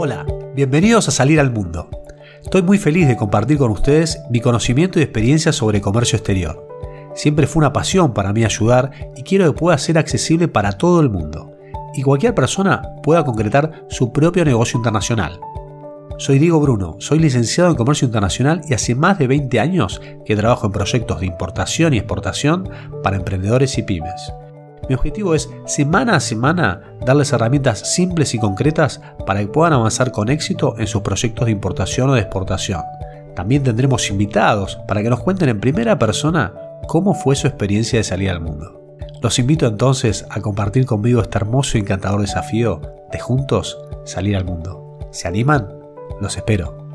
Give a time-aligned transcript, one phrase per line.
[0.00, 0.24] Hola,
[0.54, 1.90] bienvenidos a Salir al Mundo.
[2.40, 6.68] Estoy muy feliz de compartir con ustedes mi conocimiento y experiencia sobre comercio exterior.
[7.16, 11.00] Siempre fue una pasión para mí ayudar y quiero que pueda ser accesible para todo
[11.00, 11.50] el mundo
[11.94, 15.40] y cualquier persona pueda concretar su propio negocio internacional.
[16.16, 20.36] Soy Diego Bruno, soy licenciado en Comercio Internacional y hace más de 20 años que
[20.36, 22.70] trabajo en proyectos de importación y exportación
[23.02, 24.32] para emprendedores y pymes.
[24.88, 30.12] Mi objetivo es semana a semana darles herramientas simples y concretas para que puedan avanzar
[30.12, 32.82] con éxito en sus proyectos de importación o de exportación.
[33.34, 36.54] También tendremos invitados para que nos cuenten en primera persona
[36.86, 38.96] cómo fue su experiencia de salir al mundo.
[39.22, 42.80] Los invito entonces a compartir conmigo este hermoso y encantador desafío
[43.12, 44.98] de juntos salir al mundo.
[45.10, 45.68] ¿Se animan?
[46.20, 46.87] Los espero.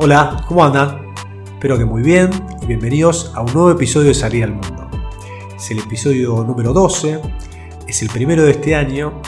[0.00, 1.12] Hola, ¿cómo andan?
[1.44, 2.30] Espero que muy bien
[2.62, 4.88] y bienvenidos a un nuevo episodio de Salir al Mundo.
[5.56, 7.20] Es el episodio número 12,
[7.84, 9.20] es el primero de este año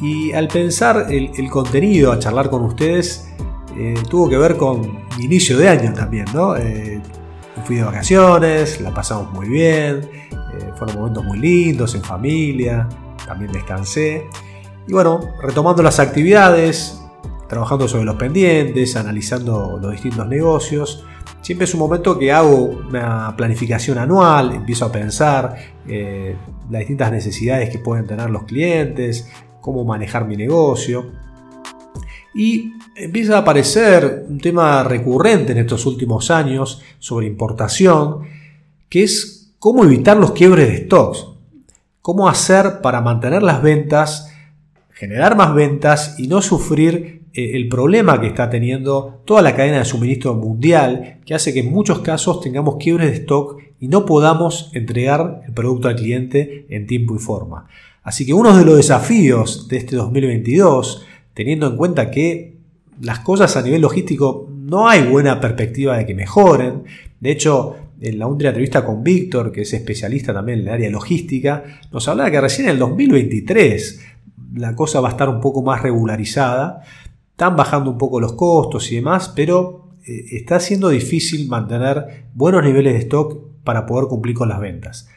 [0.00, 3.28] y al pensar el, contenido, a charlar con ustedes,
[3.76, 4.80] eh, tuvo que ver con
[5.18, 6.56] mi inicio de año también, ¿no?
[6.56, 7.02] Eh,
[7.66, 12.88] fui de vacaciones, la pasamos muy bien, eh, fueron momentos muy lindos en familia,
[13.26, 14.26] también descansé.
[14.86, 16.97] Y bueno, retomando las actividades,
[17.48, 21.04] trabajando sobre los pendientes, analizando los distintos negocios.
[21.40, 26.36] Siempre es un momento que hago una planificación anual, empiezo a pensar eh,
[26.70, 31.10] las distintas necesidades que pueden tener los clientes, cómo manejar mi negocio.
[32.34, 38.20] Y empieza a aparecer un tema recurrente en estos últimos años sobre importación,
[38.88, 41.26] que es cómo evitar los quiebres de stocks.
[42.02, 44.32] Cómo hacer para mantener las ventas,
[44.92, 49.84] generar más ventas y no sufrir el problema que está teniendo toda la cadena de
[49.84, 54.70] suministro mundial, que hace que en muchos casos tengamos quiebres de stock y no podamos
[54.74, 57.68] entregar el producto al cliente en tiempo y forma.
[58.02, 62.56] Así que uno de los desafíos de este 2022, teniendo en cuenta que
[63.00, 66.84] las cosas a nivel logístico no hay buena perspectiva de que mejoren,
[67.20, 70.90] de hecho, en la última entrevista con Víctor, que es especialista también en el área
[70.90, 74.00] logística, nos hablaba que recién en el 2023
[74.54, 76.82] la cosa va a estar un poco más regularizada
[77.38, 82.64] están bajando un poco los costos y demás, pero eh, está siendo difícil mantener buenos
[82.64, 85.08] niveles de stock para poder cumplir con las ventas.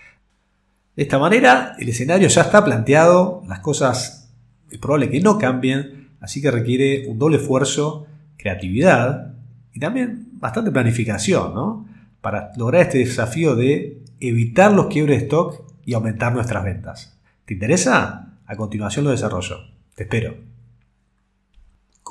[0.95, 4.31] De esta manera, el escenario ya está planteado, las cosas
[4.69, 8.05] es probable que no cambien, así que requiere un doble esfuerzo,
[8.37, 9.33] creatividad
[9.73, 11.87] y también bastante planificación, ¿no?
[12.21, 17.17] Para lograr este desafío de evitar los quiebres de stock y aumentar nuestras ventas.
[17.45, 18.37] ¿Te interesa?
[18.45, 19.57] A continuación lo desarrollo.
[19.95, 20.50] Te espero.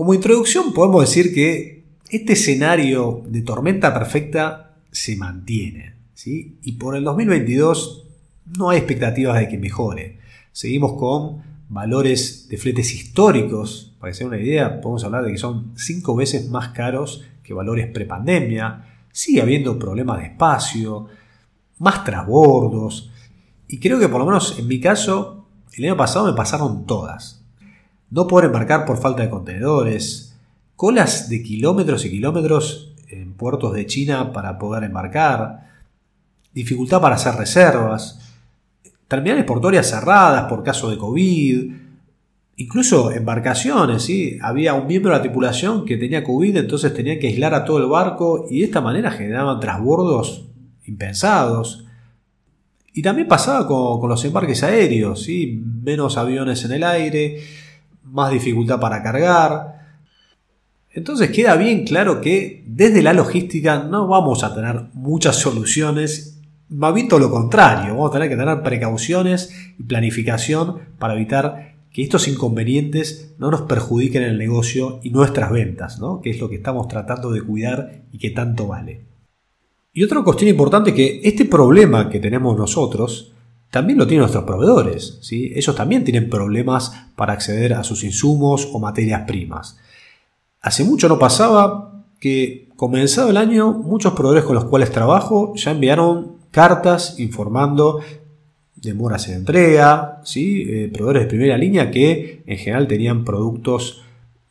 [0.00, 5.94] Como introducción podemos decir que este escenario de tormenta perfecta se mantiene.
[6.14, 6.56] ¿sí?
[6.62, 8.06] Y por el 2022
[8.56, 10.18] no hay expectativas de que mejore.
[10.52, 13.94] Seguimos con valores de fletes históricos.
[14.00, 17.52] Para que se una idea, podemos hablar de que son cinco veces más caros que
[17.52, 19.02] valores prepandemia.
[19.12, 21.08] Sigue habiendo problemas de espacio,
[21.76, 23.10] más trasbordos.
[23.68, 25.44] Y creo que por lo menos en mi caso,
[25.74, 27.39] el año pasado me pasaron todas
[28.10, 30.36] no poder embarcar por falta de contenedores,
[30.76, 35.68] colas de kilómetros y kilómetros en puertos de China para poder embarcar,
[36.52, 38.18] dificultad para hacer reservas,
[39.08, 41.72] terminales portuarias cerradas por caso de COVID,
[42.56, 44.38] incluso embarcaciones, ¿sí?
[44.42, 47.78] había un miembro de la tripulación que tenía COVID, entonces tenía que aislar a todo
[47.78, 50.46] el barco y de esta manera generaban trasbordos
[50.84, 51.86] impensados.
[52.92, 55.62] Y también pasaba con, los embarques aéreos, ¿sí?
[55.82, 57.40] menos aviones en el aire,
[58.04, 59.80] más dificultad para cargar.
[60.92, 66.94] Entonces queda bien claro que desde la logística no vamos a tener muchas soluciones, más
[66.94, 72.02] bien todo lo contrario, vamos a tener que tener precauciones y planificación para evitar que
[72.02, 76.20] estos inconvenientes no nos perjudiquen el negocio y nuestras ventas, ¿no?
[76.20, 79.06] que es lo que estamos tratando de cuidar y que tanto vale.
[79.92, 83.32] Y otra cuestión importante es que este problema que tenemos nosotros
[83.70, 85.18] también lo tienen nuestros proveedores.
[85.22, 85.52] ¿sí?
[85.54, 89.78] Ellos también tienen problemas para acceder a sus insumos o materias primas.
[90.60, 95.70] Hace mucho no pasaba que, comenzado el año, muchos proveedores con los cuales trabajo ya
[95.70, 98.00] enviaron cartas informando
[98.74, 100.64] demoras en entrega, ¿sí?
[100.68, 104.02] Eh, proveedores de primera línea que en general tenían productos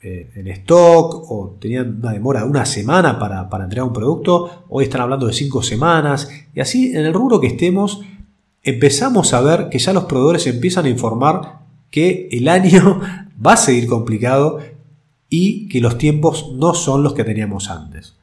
[0.01, 4.65] eh, en stock o tenían una demora de una semana para, para entregar un producto,
[4.69, 8.01] hoy están hablando de cinco semanas y así en el rubro que estemos
[8.63, 11.59] empezamos a ver que ya los proveedores empiezan a informar
[11.91, 13.01] que el año
[13.45, 14.59] va a seguir complicado
[15.29, 18.15] y que los tiempos no son los que teníamos antes.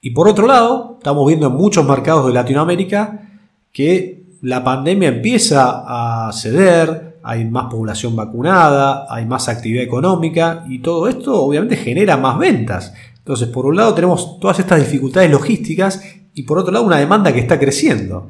[0.00, 3.28] Y por otro lado, estamos viendo en muchos mercados de Latinoamérica
[3.72, 10.80] que la pandemia empieza a ceder, hay más población vacunada, hay más actividad económica y
[10.80, 12.92] todo esto obviamente genera más ventas.
[13.18, 16.02] Entonces, por un lado tenemos todas estas dificultades logísticas
[16.34, 18.28] y por otro lado una demanda que está creciendo.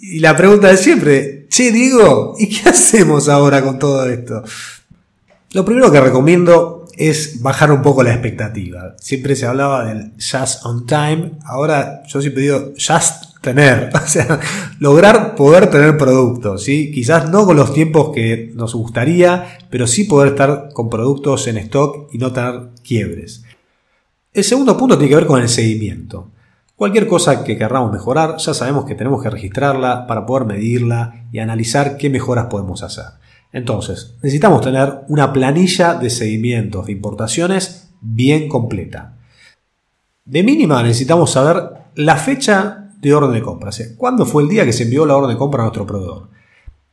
[0.00, 4.42] Y la pregunta de siempre, che Diego, ¿y qué hacemos ahora con todo esto?
[5.52, 8.94] Lo primero que recomiendo es bajar un poco la expectativa.
[8.98, 14.40] Siempre se hablaba del just on time, ahora yo siempre digo just tener, o sea,
[14.80, 16.90] lograr poder tener productos, ¿sí?
[16.92, 21.56] Quizás no con los tiempos que nos gustaría, pero sí poder estar con productos en
[21.58, 23.44] stock y no tener quiebres.
[24.32, 26.30] El segundo punto tiene que ver con el seguimiento.
[26.78, 31.40] Cualquier cosa que querramos mejorar, ya sabemos que tenemos que registrarla para poder medirla y
[31.40, 33.04] analizar qué mejoras podemos hacer.
[33.52, 39.16] Entonces, necesitamos tener una planilla de seguimientos de importaciones bien completa.
[40.24, 44.72] De mínima necesitamos saber la fecha de orden de compra, cuándo fue el día que
[44.72, 46.28] se envió la orden de compra a nuestro proveedor.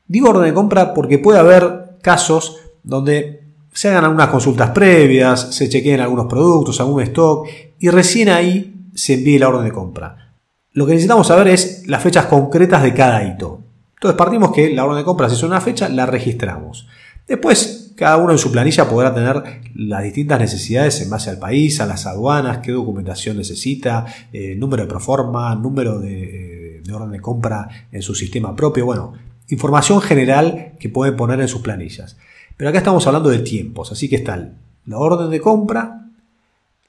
[0.07, 5.69] Digo orden de compra porque puede haber casos donde se hagan algunas consultas previas, se
[5.69, 7.47] chequeen algunos productos, algún stock
[7.77, 10.33] y recién ahí se envíe la orden de compra.
[10.71, 13.61] Lo que necesitamos saber es las fechas concretas de cada hito.
[13.95, 16.87] Entonces partimos que la orden de compra, si es una fecha, la registramos.
[17.27, 21.79] Después, cada uno en su planilla podrá tener las distintas necesidades en base al país,
[21.79, 27.21] a las aduanas, qué documentación necesita, eh, número de proforma, número de, de, orden de
[27.21, 28.85] compra en su sistema propio.
[28.85, 29.13] Bueno,
[29.47, 32.17] información general que pueden poner en sus planillas.
[32.57, 34.51] Pero acá estamos hablando de tiempos, así que está
[34.85, 36.04] la orden de compra,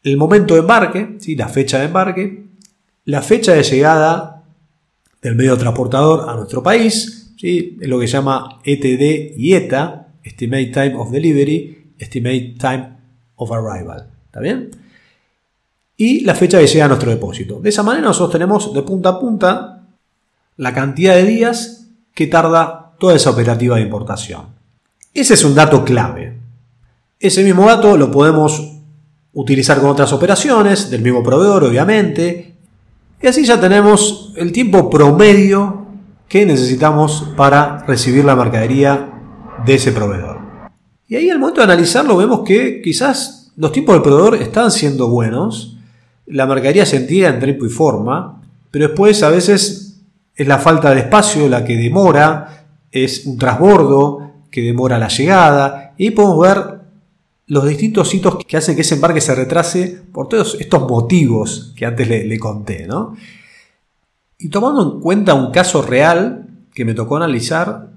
[0.07, 1.35] el momento de embarque, ¿sí?
[1.35, 2.45] la fecha de embarque,
[3.05, 4.45] la fecha de llegada
[5.21, 7.77] del medio transportador a nuestro país, ¿sí?
[7.81, 12.89] es lo que se llama ETD y ETA, Estimate Time of Delivery, Estimate Time
[13.35, 14.09] of Arrival.
[14.27, 14.71] ¿Está bien?
[15.97, 17.59] Y la fecha de llegada a nuestro depósito.
[17.59, 19.89] De esa manera nosotros tenemos de punta a punta
[20.57, 24.47] la cantidad de días que tarda toda esa operativa de importación.
[25.13, 26.39] Ese es un dato clave.
[27.19, 28.76] Ese mismo dato lo podemos
[29.37, 32.55] utilizar con otras operaciones, del mismo proveedor obviamente,
[33.23, 35.85] y así ya tenemos el tiempo promedio
[36.27, 39.11] que necesitamos para recibir la mercadería
[39.65, 40.39] de ese proveedor.
[41.07, 45.09] Y ahí al momento de analizarlo vemos que quizás los tiempos del proveedor están siendo
[45.09, 45.77] buenos,
[46.27, 50.01] la mercadería se entiende en tiempo y forma, pero después a veces
[50.35, 55.93] es la falta de espacio la que demora, es un transbordo que demora la llegada,
[55.99, 56.86] y podemos ver
[57.49, 61.87] los distintos hitos que hacen que ese embarque se retrase por todos estos motivos que
[61.87, 62.87] antes le, conté.
[62.87, 63.17] ¿no?
[64.39, 67.91] Y tomando en cuenta un caso real que me tocó analizar,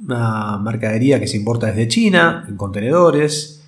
[0.00, 3.62] una mercadería que se importa desde China, en contenedores,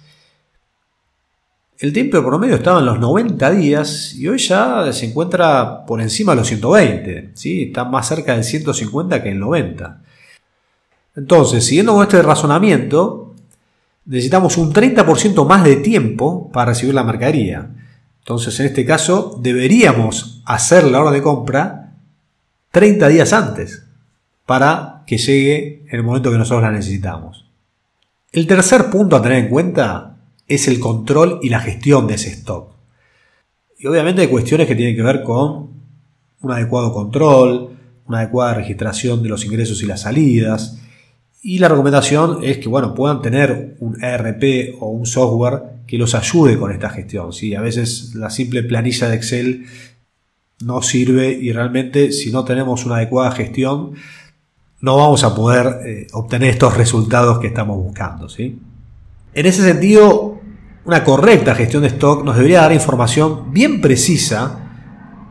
[1.79, 6.33] el tiempo promedio estaba en los 90 días y hoy ya se encuentra por encima
[6.33, 7.65] de los 120, ¿sí?
[7.65, 10.03] está más cerca del 150 que el 90.
[11.17, 13.25] Entonces, siguiendo con este razonamiento,
[14.06, 17.70] necesitamos un 30% más de tiempo para recibir la mercadería.
[18.20, 21.94] Entonces, en este caso, deberíamos hacer la hora de compra
[22.71, 23.85] 30 días antes
[24.47, 27.47] para que llegue en el momento que nosotros la necesitamos.
[28.33, 30.16] El tercer punto a tener en cuenta
[30.47, 32.71] es el control y la gestión de ese stock.
[33.78, 35.71] Y obviamente hay cuestiones que tienen que ver con
[36.40, 37.71] un adecuado control,
[38.07, 40.78] una adecuada registración de los ingresos y las salidas,
[41.43, 46.14] y la recomendación es que bueno, puedan tener un ERP o un software que los
[46.14, 47.33] ayude con esta gestión.
[47.33, 47.55] ¿sí?
[47.55, 49.66] A veces la simple planilla de Excel
[50.64, 53.93] no sirve y realmente si no tenemos una adecuada gestión
[54.81, 58.28] no vamos a poder eh, obtener estos resultados que estamos buscando.
[58.28, 58.59] ¿sí?
[59.35, 60.40] En ese sentido,
[60.85, 64.66] una correcta gestión de stock nos debería dar información bien precisa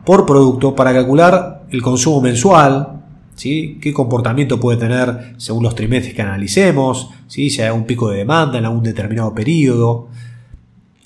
[0.04, 2.95] por producto para calcular el consumo mensual,
[3.36, 8.58] qué comportamiento puede tener según los trimestres que analicemos, si hay un pico de demanda
[8.58, 10.08] en algún determinado periodo.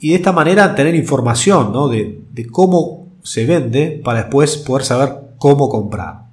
[0.01, 5.15] Y de esta manera tener información de, de cómo se vende para después poder saber
[5.39, 6.27] cómo comprar.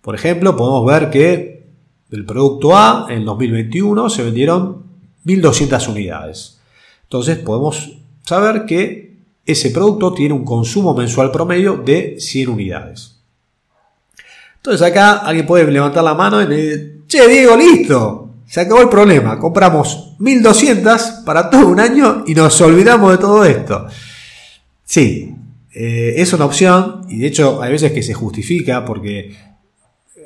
[0.00, 1.66] Por ejemplo, podemos ver que
[2.10, 4.84] del producto A en 2021 se vendieron
[5.24, 6.60] 1.200 unidades.
[7.04, 13.13] Entonces podemos saber que ese producto tiene un consumo mensual promedio de 100 unidades.
[14.64, 18.80] Entonces acá alguien puede levantar la mano y me dice, che Diego, listo, se acabó
[18.80, 23.86] el problema, compramos 1200 para todo un año y nos olvidamos de todo esto.
[24.82, 25.34] Sí,
[25.74, 29.36] eh, es una opción y de hecho hay veces que se justifica porque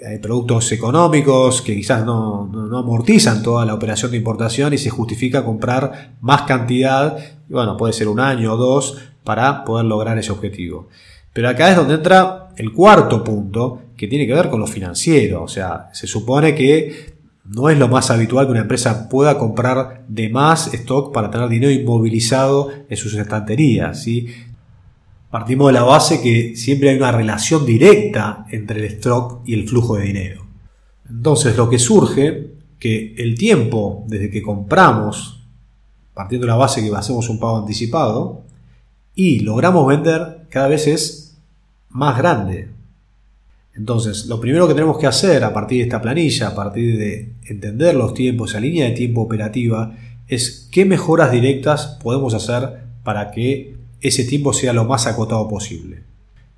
[0.06, 4.90] hay productos económicos que quizás no, no, amortizan toda la operación de importación y se
[4.90, 7.18] justifica comprar más cantidad,
[7.48, 10.86] bueno, puede ser un año o dos para poder lograr ese objetivo.
[11.32, 15.42] Pero acá es donde entra el cuarto punto, que tiene que ver con lo financiero.
[15.44, 20.04] O sea, se supone que no es lo más habitual que una empresa pueda comprar
[20.08, 24.04] de más stock para tener dinero inmovilizado en sus estanterías.
[25.30, 29.68] Partimos de la base que siempre hay una relación directa entre el stock y el
[29.68, 30.46] flujo de dinero.
[31.08, 35.44] Entonces lo que surge, que el tiempo desde que compramos,
[36.12, 38.42] partiendo de la base que hacemos un pago anticipado,
[39.14, 41.27] y logramos vender cada vez es
[41.90, 42.68] más grande.
[43.74, 47.32] Entonces, lo primero que tenemos que hacer a partir de esta planilla, a partir de
[47.46, 49.94] entender los tiempos, esa línea de tiempo operativa,
[50.26, 56.02] es qué mejoras directas podemos hacer para que ese tiempo sea lo más acotado posible.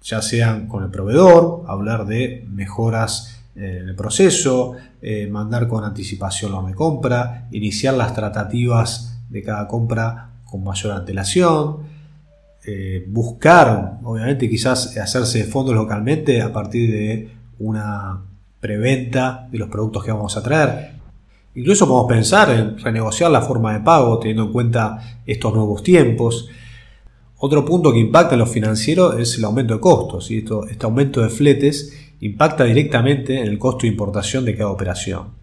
[0.02, 5.84] Ya sean con el proveedor, hablar de mejoras eh, en el proceso, eh, mandar con
[5.84, 11.89] anticipación la de compra, iniciar las tratativas de cada compra con mayor antelación,
[12.64, 18.22] eh, buscar, obviamente quizás hacerse fondos localmente a partir de una
[18.60, 20.92] preventa de los productos que vamos a traer.
[21.54, 26.48] Incluso podemos pensar en renegociar la forma de pago teniendo en cuenta estos nuevos tiempos.
[27.38, 30.30] Otro punto que impacta en lo financiero es el aumento de costos.
[30.30, 35.39] y este aumento de fletes impacta directamente en el costo de importación de cada operación.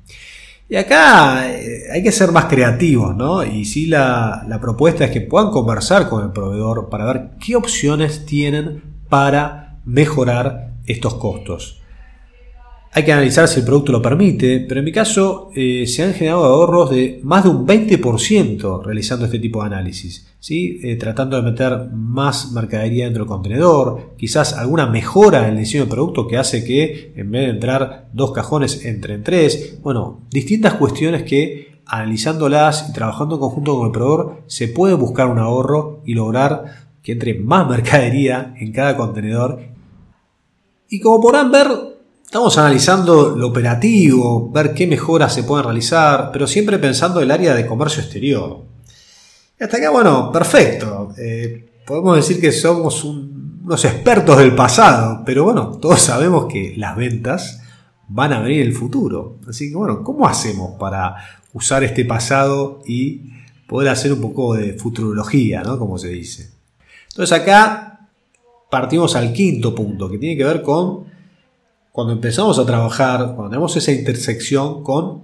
[0.69, 3.43] Y acá eh, hay que ser más creativos, ¿no?
[3.43, 7.55] Y sí la, la, propuesta es que puedan conversar con el proveedor para ver qué
[7.55, 11.81] opciones tienen para mejorar estos costos.
[12.93, 16.13] Hay que analizar si el producto lo permite, pero en mi caso eh, se han
[16.13, 20.79] generado ahorros de más de un 20% realizando este tipo de análisis, ¿sí?
[20.83, 25.83] Eh, tratando de meter más mercadería dentro del contenedor, quizás alguna mejora en el diseño
[25.83, 30.21] del producto que hace que en vez de entrar dos cajones entre en tres, bueno,
[30.31, 35.39] distintas cuestiones que analizándolas y trabajando en conjunto con el proveedor se puede buscar un
[35.39, 39.59] ahorro y lograr que entre más mercadería en cada contenedor.
[40.89, 41.96] Y como podrán ver,
[42.27, 47.31] Estamos analizando lo operativo, ver qué mejoras se pueden realizar, pero siempre pensando en el
[47.31, 48.65] área de comercio exterior.
[49.57, 51.13] Y hasta acá, bueno, perfecto.
[51.17, 56.97] Eh, podemos decir que somos unos expertos del pasado, pero bueno, todos sabemos que las
[56.97, 57.61] ventas
[58.09, 59.37] van a venir en el futuro.
[59.47, 61.15] Así que bueno, ¿cómo hacemos para
[61.53, 63.21] usar este pasado y
[63.69, 65.79] poder hacer un poco de futurología, ¿no?
[65.79, 66.51] Como se dice.
[67.09, 68.09] Entonces acá
[68.69, 71.06] partimos al quinto punto, que tiene que ver con
[71.97, 75.23] cuando empezamos a trabajar, cuando tenemos esa intersección con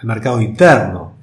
[0.00, 1.16] el mercado interno.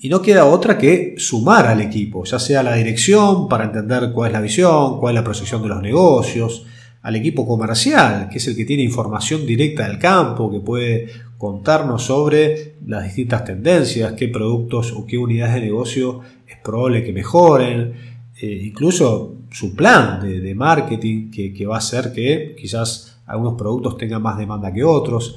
[0.00, 4.30] Y no queda otra que sumar al equipo, ya sea la dirección para entender cuál
[4.30, 6.66] es la visión, cuál es la proyección de los negocios,
[7.02, 11.06] al equipo comercial, que es el que tiene información directa del campo, que puede
[11.38, 17.12] contarnos sobre las distintas tendencias, qué productos o qué unidades de negocio es probable que
[17.12, 17.94] mejoren,
[18.42, 23.96] eh, incluso su plan de, marketing que, que va a hacer que quizás algunos productos
[23.96, 25.36] tengan más demanda que otros.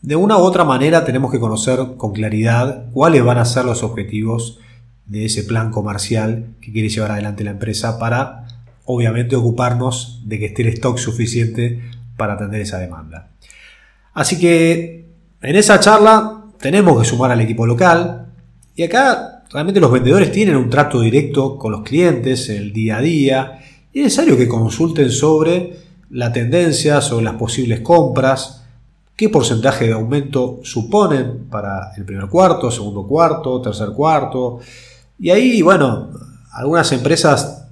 [0.00, 3.82] De una u otra manera tenemos que conocer con claridad cuáles van a ser los
[3.82, 4.58] objetivos
[5.06, 8.46] de ese plan comercial que quiere llevar adelante la empresa para
[8.84, 11.80] obviamente ocuparnos de que esté el stock suficiente
[12.16, 13.30] para atender esa demanda.
[14.12, 15.06] Así que
[15.42, 18.26] en esa charla tenemos que sumar al equipo local
[18.76, 22.98] y acá realmente los vendedores tienen un trato directo con los clientes en el día
[22.98, 23.58] a día
[23.92, 25.76] y es necesario que consulten sobre
[26.14, 28.62] la tendencia sobre las posibles compras,
[29.16, 34.60] qué porcentaje de aumento suponen para el primer cuarto, segundo cuarto, tercer cuarto.
[35.18, 36.10] Y ahí, bueno,
[36.52, 37.64] algunas empresas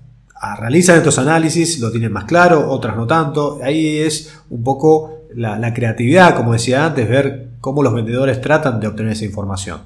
[0.58, 3.60] realizan estos análisis, lo tienen más claro, otras no tanto.
[3.62, 8.80] Ahí es un poco la, la creatividad, como decía antes, ver cómo los vendedores tratan
[8.80, 9.82] de obtener esa información.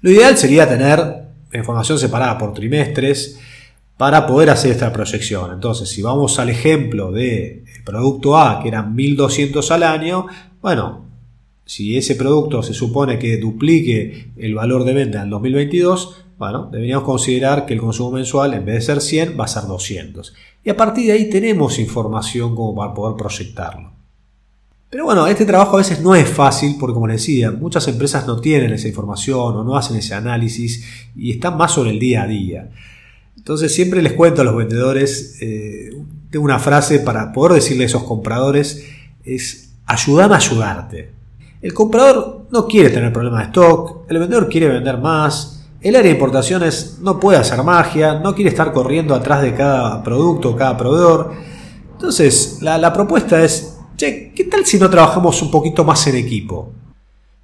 [0.00, 3.40] Lo ideal sería tener información separada por trimestres
[3.96, 5.52] para poder hacer esta proyección.
[5.52, 10.26] Entonces, si vamos al ejemplo de producto A, que eran 1200 al año,
[10.60, 11.06] bueno,
[11.64, 17.04] si ese producto se supone que duplique el valor de venta en 2022, bueno, deberíamos
[17.04, 20.34] considerar que el consumo mensual en vez de ser 100 va a ser 200.
[20.64, 23.92] Y a partir de ahí tenemos información como para poder proyectarlo.
[24.90, 28.26] Pero bueno, este trabajo a veces no es fácil porque como les decía, muchas empresas
[28.26, 30.84] no tienen esa información o no hacen ese análisis
[31.16, 32.70] y están más sobre el día a día.
[33.42, 35.90] Entonces siempre les cuento a los vendedores, eh,
[36.30, 38.86] tengo una frase para poder decirle a esos compradores,
[39.24, 41.10] es ayúdame a ayudarte.
[41.60, 46.06] El comprador no quiere tener problemas de stock, el vendedor quiere vender más, el área
[46.06, 50.76] de importaciones no puede hacer magia, no quiere estar corriendo atrás de cada producto, cada
[50.76, 51.32] proveedor.
[51.94, 56.14] Entonces, la, la propuesta es che, ¿qué tal si no trabajamos un poquito más en
[56.14, 56.70] equipo?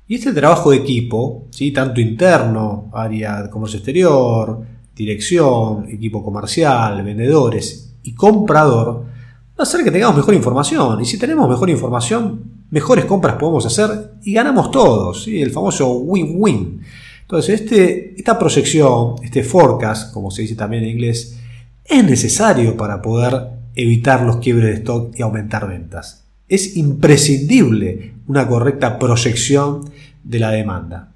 [0.07, 1.73] Y este trabajo de equipo, ¿sí?
[1.73, 9.83] tanto interno, área de comercio exterior, dirección, equipo comercial, vendedores y comprador, va a hacer
[9.83, 11.01] que tengamos mejor información.
[11.01, 15.25] Y si tenemos mejor información, mejores compras podemos hacer y ganamos todos.
[15.25, 15.41] ¿sí?
[15.41, 16.81] El famoso win-win.
[17.23, 21.39] Entonces, este, esta proyección, este forecast, como se dice también en inglés,
[21.85, 28.49] es necesario para poder evitar los quiebres de stock y aumentar ventas es imprescindible una
[28.49, 29.91] correcta proyección
[30.25, 31.13] de la demanda.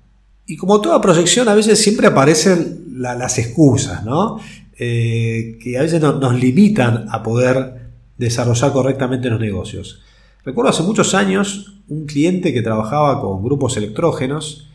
[0.47, 4.39] Y como toda proyección, a veces siempre aparecen las excusas, ¿no?
[4.79, 10.01] Eh, que a veces nos limitan a poder desarrollar correctamente los negocios.
[10.45, 14.69] Recuerdo hace muchos años un cliente que trabajaba con grupos electrógenos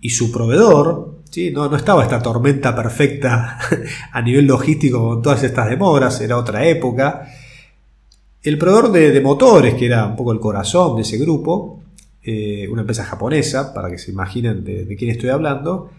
[0.00, 1.50] y su proveedor, ¿sí?
[1.50, 3.58] no, no estaba esta tormenta perfecta
[4.12, 7.28] a nivel logístico con todas estas demoras, era otra época,
[8.46, 11.82] el proveedor de, motores, que era un poco el corazón de ese grupo,
[12.22, 15.90] eh, una empresa japonesa, para que se imaginen de, quién estoy hablando,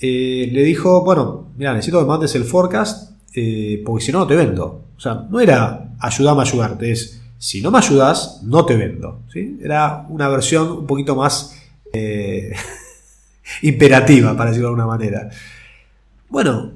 [0.00, 4.26] eh, le dijo, bueno, mira, necesito que mandes el forecast, eh, porque si no, no
[4.26, 4.82] te vendo.
[4.96, 9.20] O sea, no era ayudame a ayudarte, es si no me ayudas, no te vendo.
[9.32, 9.58] ¿sí?
[9.62, 11.54] Era una versión un poquito más
[13.62, 15.30] imperativa, para decirlo de alguna manera.
[16.28, 16.72] Bueno,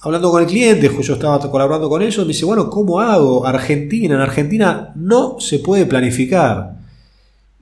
[0.00, 3.46] hablando con el cliente, yo estaba colaborando con ellos, me dice, bueno, ¿cómo hago?
[3.46, 6.76] Argentina, en Argentina no se puede planificar.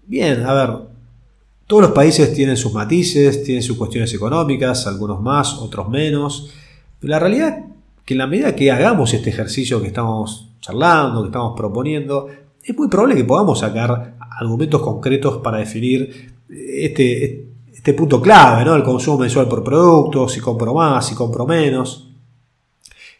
[0.06, 0.70] Bien, a ver,
[1.66, 6.52] todos los países tienen sus matices, tienen sus cuestiones económicas, algunos más, otros menos,
[7.00, 7.64] la realidad es
[8.04, 12.28] que en la medida que hagamos este ejercicio que estamos charlando, que estamos proponiendo,
[12.62, 18.74] es muy probable que podamos sacar argumentos concretos para definir este, este punto clave, ¿no?
[18.74, 22.08] El consumo mensual por producto, si compro más, si compro menos.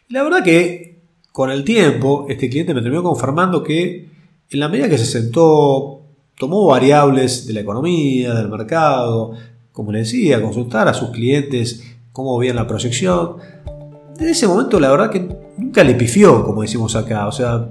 [0.09, 4.09] La verdad que con el tiempo este cliente me terminó confirmando que
[4.49, 5.94] en la medida que se sentó,
[6.37, 9.33] tomó variables de la economía, del mercado,
[9.71, 13.37] como le decía, consultar a sus clientes cómo veían la proyección.
[14.17, 17.27] Desde ese momento la verdad que nunca le pifió, como decimos acá.
[17.27, 17.67] O sea,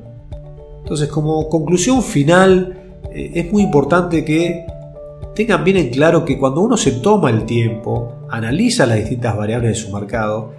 [0.82, 4.66] entonces como conclusión final eh, es muy importante que
[5.34, 9.70] tengan bien en claro que cuando uno se toma el tiempo, analiza las distintas variables
[9.70, 10.52] de su mercado,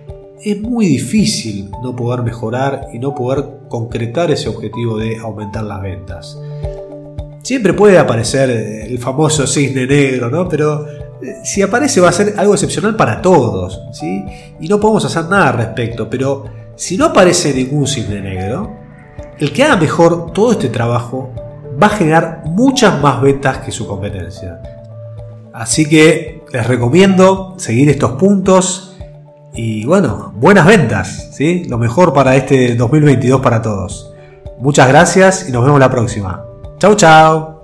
[0.44, 5.82] es muy difícil no poder mejorar y no poder concretar ese objetivo de aumentar las
[5.82, 6.38] ventas.
[7.46, 10.50] Siempre puede aparecer el famoso cisne negro, ¿no?
[10.50, 10.88] Pero
[11.22, 14.26] eh, si aparece va a ser algo excepcional para todos, ¿sí?
[14.60, 18.76] Y no podemos hacer nada al respecto, pero si no aparece ningún cisne negro,
[19.38, 21.36] el que haga mejor todo este trabajo
[21.80, 24.60] va a generar muchas más ventas que su competencia.
[25.54, 28.98] Así que les recomiendo seguir estos puntos
[29.54, 31.66] y bueno, buenas ventas, ¿sí?
[31.66, 34.16] Lo mejor para este 2022 para todos.
[34.58, 36.45] Muchas gracias y nos vemos la próxima.
[36.80, 37.55] Chau, chau.